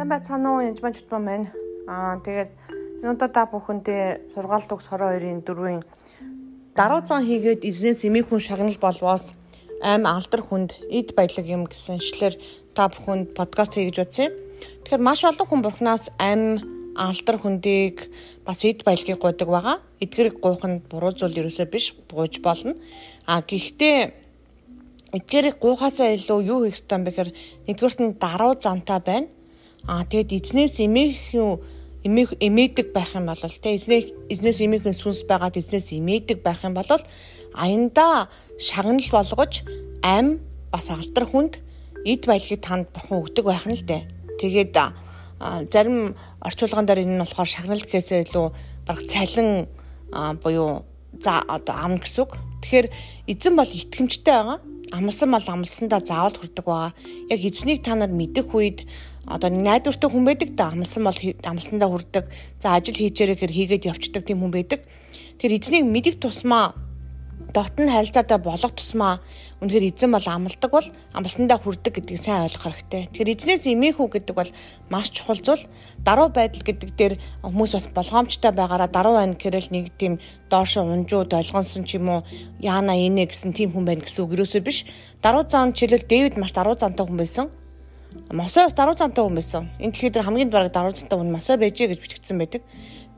[0.00, 1.52] Сайн байцгаана уу янз маань чутмаа маань.
[1.84, 2.50] Аа тэгээд
[3.04, 5.84] өнөөдөр та бүхэндээ сургаалт угс 22-ын 4-ийн
[6.72, 9.36] даруй зан хийгээд эзнээс эмийг хүн шагнал болвоос
[9.84, 12.32] аим алдар хүнд эд баялаг юм гэсэн ишлэр
[12.72, 14.32] та бүхэнд подкаст хийж утсан.
[14.88, 16.64] Тэгэхээр маш олон хүн бурхнаас аим
[16.96, 18.08] алдар хүндийг
[18.48, 19.84] бас эд баялагыг гуйдаг байгаа.
[20.00, 22.72] Эдгэрийг гуйх нь буруу зүйл ерөөсөө биш, гуйж болно.
[23.28, 24.16] А гэхдээ
[25.12, 27.30] эдгэрийг гуйхаасаа илүү юу хийх ёстой юм бэ гэхээр
[27.68, 29.28] нэгдүгürt нь даруй зантай байна
[29.88, 31.60] Аа тэгэд эзнээс эмээхэн
[32.04, 36.74] эмээх эмээдэг байх юм бол те эзнээс эзнээс эмээхэн сүнс байгаад эзнээс эмээдэг байх юм
[36.74, 36.88] бол
[37.54, 39.64] аянда шагнал болгож
[40.02, 40.40] ам
[40.72, 41.60] бас алдар хүнд
[42.04, 44.02] эд баялагийг танд бурхан өгдөг байх нь л дээ.
[44.40, 44.76] Тэгээд
[45.72, 48.46] зарим орчуулган дээр энэ нь болохоор шагнал гэхээсээ илүү
[48.86, 49.68] бараг цалин
[50.40, 50.84] буюу
[51.20, 52.36] за одоо ам гэсэн үг.
[52.64, 52.86] Тэгэхээр
[53.28, 54.58] эзэн бол итгэмжтэй байгаа.
[54.92, 56.92] Амлсан бол амлсандаа заавал хүрдэг байгаа.
[57.28, 58.88] Яг эзнийг та нар мэдэх үед
[59.26, 62.24] одоо найдвартай хүн байдаг да амлсан бол амлсандаа хүрдэг.
[62.58, 64.80] За ажил хийжээрэй гэхээр хийгээд явцдаг тийм хүн байдаг.
[65.38, 66.74] Тэр эзнийг мэдих тусмаа
[67.52, 69.20] дотн харилцаатай болох тусмаа
[69.60, 73.02] үнэхээр эзэн бол амлдаг бол амлсандаа хүрдэг гэдгийг сайн ойлгох хэрэгтэй.
[73.10, 74.50] Тэгэхээр эзнээс эмээх үү гэдэг бол
[74.92, 75.64] маш чухал зүйл.
[76.04, 81.24] Даруй байдал гэдэг дээр хүмүүс бас болгоомжтой байгаараа даруй байна гэхэрэл нэг тийм доошо унжуу
[81.26, 82.20] долгонсон ч юм уу
[82.60, 84.86] яана инэ гэсэн тийм хүн байна гэсэн үг юусоо биш.
[85.20, 87.46] Даруй зан жишээлбэл Дэвид маш даруй зантай хүн байсан.
[88.30, 89.70] Мосой бас даруй цантай хүн байсан.
[89.78, 92.62] Энэ дэлхийд хамгийн бараг даруй цантай хүн Мосой байжээ гэж бичигдсэн байдаг.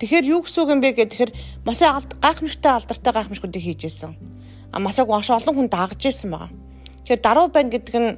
[0.00, 1.30] Тэгэхээр юу гэсэн үг юм бэ гэхээр
[1.64, 1.88] Мосой
[2.20, 4.16] гайхамшигтай алдартай гайхамшгуудыг хийжсэн.
[4.72, 6.50] А Мосойг маш олон хүн дагж ирсэн байгаа.
[7.04, 8.10] Тэгэхээр даруй байна гэдэг нь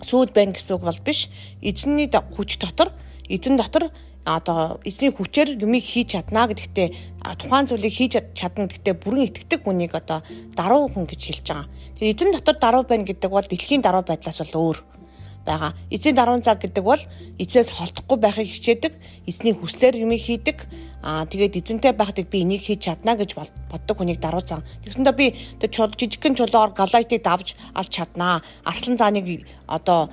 [0.00, 1.28] сүйд байна гэсэн үг бол биш.
[1.60, 2.92] Эзэнний хүч дотор
[3.28, 3.92] эзэн дотор
[4.24, 6.88] одоо эзний хүчээр юмыг хийж чадна гэдэгтээ
[7.36, 10.24] тухайн зүйлийг хийж чадна гэдэгтээ бүрэн итгэдэг хүнийг одоо
[10.56, 11.68] даруй хүн гэж хэлж байгаа.
[12.00, 14.78] Тэгэхээр эзэн дотор даруй байна гэдэг бол дэлхийн даруй байдлаас бол өөр
[15.44, 15.72] байгаа.
[15.90, 17.02] Эцсийн даруун цаг гэдэг бол
[17.38, 18.92] эцээс холдохгүй байхыг хичээдэг,
[19.28, 20.64] эзний хүслээр юм хийдэг.
[21.04, 23.36] Аа тэгээд эзэнтэй байхдаа би энийг хийж чадна гэж
[23.68, 24.64] боддог хүнийг даруй зан.
[24.82, 25.36] Тэгсэндээ би
[25.68, 28.40] чул жижигхэн чулуугаар галайтыг давж алж чаднаа.
[28.64, 30.08] Арслан зааныг одоо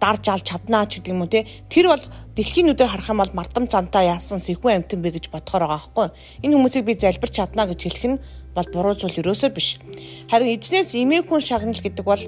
[0.00, 2.04] дарж алж чаднаа ч гэдэг юм уу те тэр бол
[2.36, 6.08] дэлхийн нүдээр харах юм бол мардам цантаа яасан сэхүүн амтан бэ гэж бодохоор байгаа байхгүй
[6.44, 8.20] энэ хүмүүсийг би залбирч чаднаа гэж хэлэх нь
[8.52, 9.80] бол буруу зүйл ерөөсөө биш
[10.28, 12.22] харин эзнээс эмээх хүн шагнал гэдэг бол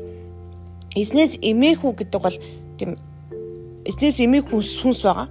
[1.02, 2.38] эзнээс эмээх үү гэдэг бол
[2.78, 2.98] тийм
[3.88, 5.28] эзнээс эмээх хүн сүнс байгаа.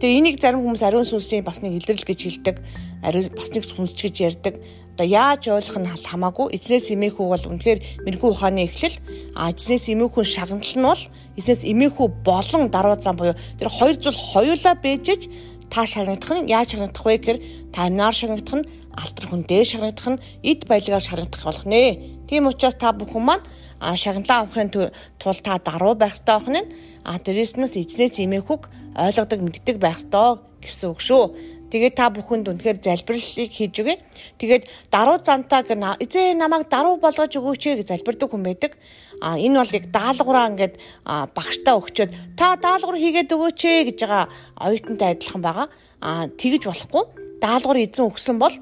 [0.00, 2.56] Тэгээ энийг зарим хүмүүс ариун сүнсийн бас нэг илрэл гэж хэлдэг.
[3.04, 4.54] Ариун бас нэг сүнс гэж ярьдаг.
[4.96, 6.56] Одоо яаж ойлгох нь хамаагүй.
[6.56, 8.96] Эзнээс эмээх үү бол үнэхээр мэрэгүү ухааны эхлэл.
[9.36, 11.02] А эзнээс эмээх хүн шагнал нь бол
[11.36, 15.22] эзнээс эмээх үү болон даруй зам буюу тэр хоёр зүйл хоёулаа бэжэж
[15.70, 17.38] та шагнагдах нь яаж шагнагдах вэ гэхээр
[17.72, 22.26] та амнаар шагнагдах нь алтар хүн дээр шагнагдах нь эд баялагаар шагнагдах болох нэ.
[22.28, 23.44] Тийм учраас та бүхэн маань
[23.80, 26.70] а шагналаа авахын тулд та даруй байх ёстой охин нь
[27.04, 31.24] а дээрэснээс эзнээс имэхүг ойлгодог мэддэг байх ёстой гэсэн үг шүү.
[31.70, 34.02] Тэгээд та бүхэнд үнэхээр залбирлыг хийж өгье.
[34.42, 38.74] Тэгээд даруй зантаа гэн эзээ намайг даруй болгож өгөөч гэж залбирдаг хүн байдаг.
[39.22, 40.74] А энэ бол яг даалгавраа ингээд
[41.06, 44.26] багштаа өгчөөд та даалгавар хийгээд өгөөч гэж байгаа
[44.58, 45.66] оюутантай адилхан байгаа.
[46.02, 47.04] А тэгэж болохгүй.
[47.38, 48.54] Даалгавар эзэн өгсөн бол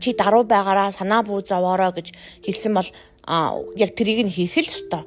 [0.00, 2.12] чи даруй байгаараа санаа бүү зовоороо гэж
[2.44, 2.88] хэлсэн бол
[3.76, 5.04] яг тэрийг нь хийх л ёстой.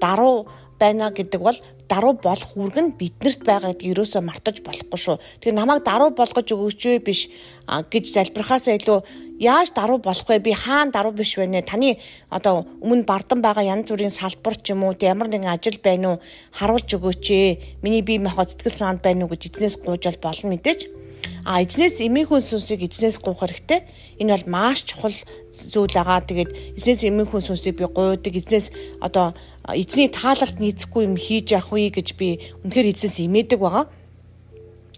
[0.00, 0.44] Даруй
[0.78, 5.16] байна гэдэг бол даруй болох үүрэг нь биднэрт байгаа гэдгийг ерөөсөө мартаж болохгүй шүү.
[5.40, 7.20] Тэгэхээр намайг даруй болгож өгөөч вэ биш
[7.68, 8.98] гэж залбирхаас илүү
[9.40, 10.40] яаж даруй болох вэ?
[10.40, 11.62] Би хаана даруй биш вэ нэ?
[11.62, 12.00] Таны
[12.30, 16.22] одоо өмнө бардан байгаа янз бүрийн салбар ч юм уу, ямар нэгэн ажил байна уу?
[16.56, 17.58] Харуулж өгөөч ээ.
[17.84, 21.03] Миний бие махбод сэтгэл санаанд байна уу гэж эзнээс гуйжал болно мэдээж
[21.44, 23.80] А эзнээс эмийн хүн сүнсийг эзнээс гуйх хэрэгтэй.
[24.20, 25.16] Энэ бол маш чухал
[25.52, 26.24] зүйл байгаа.
[26.24, 28.32] Тэгээд эзнээс эмийн хүн сүнсийг би гуйдаг.
[28.32, 29.34] Эзнээс одоо
[29.72, 33.86] эзний таалалт нийцэхгүй юм хийж явах уу гэж би үнэхээр эзнээс эмээдэг байгаа.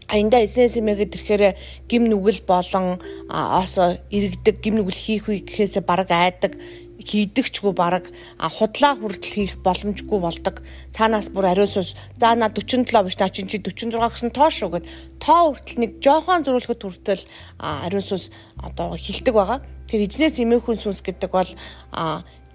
[0.06, 1.44] Аянда эзнээс эмээгээд ирэхээр
[1.90, 6.54] гим нүгэл болон осо иргэдэг гим нүгэл хийх үе гэхээсээ бараг айдаг
[7.06, 10.60] хийдэгчгүй баг худлаа хүртэл хийх боломжгүй болдог.
[10.90, 14.70] Цаанаас бүр ариун сүнс за на 47 биш та чинь чи 46 гэсэн тоо шүү
[14.74, 14.84] гэд
[15.22, 17.24] тоо хүртэл нэг жоохон зөрүүлэхэд хүртэл
[17.62, 19.62] ариун сүнс одоо хилдэг байгаа.
[19.86, 21.50] Тэр эзнээс эмээхүн сүнс гэдэг бол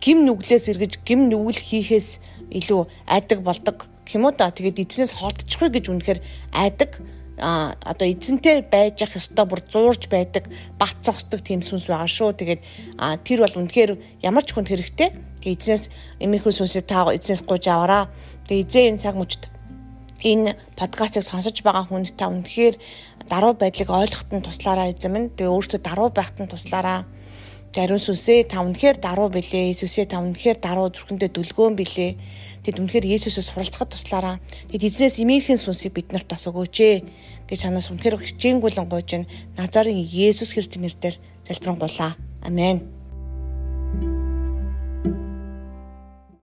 [0.03, 2.09] гим нүглээс эргэж гим нүгэл хийхээс
[2.51, 4.51] илүү айдаг болдог гэмүү да.
[4.51, 6.19] Тэгээд эзнээс холдчихгүй гэж үнэхээр
[6.51, 6.99] айдаг
[7.39, 12.31] а одоо эзэнтэй байж ах ёстой бүр зуурж байдаг бат цогсдог тийм сүнс байгаа шүү.
[12.35, 12.61] Тэгээд
[12.99, 15.09] а тэр бол үнэхээр ямар ч хүнд хэрэгтэй.
[15.41, 15.89] Эзнээс
[16.19, 18.11] эмийнхүү сүнсээ та эзнээс гуйж аваараа.
[18.45, 19.41] Тэгээд эзэн энэ цаг мөчд
[20.21, 22.75] энэ подкастыг сонсож байгаа хүнд та үнэхээр
[23.25, 25.31] даруй байдлыг ойлгоход нь туслаараа эзэм нь.
[25.33, 27.07] Тэгээ өөртөө даруй байхад нь туслаараа.
[27.71, 29.71] Даруй сүсээ та үнэхээр даруу билээ.
[29.71, 32.19] Иесусээ та үнэхээр даруу зүрхэндээ дүлгөөн билээ.
[32.67, 34.43] Тэд үнэхээр Иесусээс суралцахад туслаараа.
[34.67, 36.77] Тэд эзнээс эмийнхэн сүнсийг биднэрт бас өгөөч
[37.47, 39.23] гэж санаас үнэхээр хичээнгүйлэн гуйж
[39.55, 41.15] Назарын Иесус Христосийн нэрээр
[41.47, 42.19] залбирanгуулаа.
[42.43, 43.00] Амен.